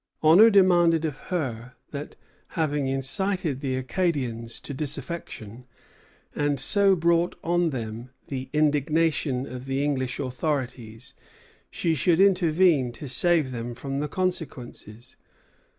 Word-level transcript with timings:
Honor 0.23 0.49
demanded 0.49 1.05
of 1.05 1.15
her 1.29 1.75
that, 1.91 2.15
having 2.57 2.87
incited 2.87 3.59
the 3.61 3.75
Acadians 3.75 4.59
to 4.61 4.73
disaffection, 4.73 5.67
and 6.33 6.59
so 6.59 6.95
brought 6.95 7.35
on 7.43 7.69
them 7.69 8.09
the 8.27 8.49
indignation 8.51 9.45
of 9.45 9.65
the 9.65 9.83
English 9.83 10.19
authorities, 10.19 11.13
she 11.69 11.93
should 11.93 12.19
intervene 12.19 12.91
to 12.93 13.07
save 13.07 13.51
them 13.51 13.75
from 13.75 13.99
the 13.99 14.07
consequences. 14.07 15.17